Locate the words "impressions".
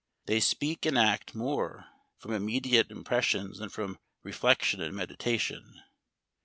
2.89-3.59